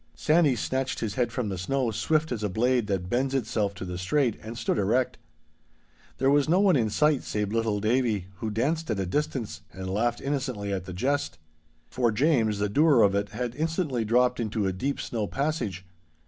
[0.15, 3.85] Sandy snatched his head from the snow swift as a blade that bends itself to
[3.85, 5.19] the straight, and stood erect.
[6.17, 9.87] There was no one in sight save little Davie, who danced at a distance and
[9.87, 11.37] laughed innocently at the jest.
[11.91, 15.85] For James, the doer of it, had instantly dropped into a deep snow passage.